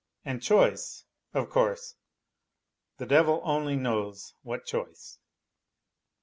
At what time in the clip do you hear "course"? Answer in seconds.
1.51-1.93